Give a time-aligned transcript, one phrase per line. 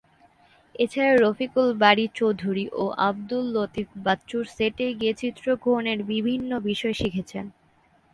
[0.75, 7.45] এছাড়া রফিকুল বারী চৌধুরী ও আব্দুল লতিফ বাচ্চুর সেটে গিয়ে চিত্রগ্রহণের বিভিন্ন বিষয় শিখেছেন।